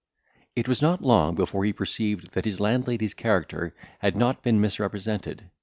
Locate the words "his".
2.45-2.59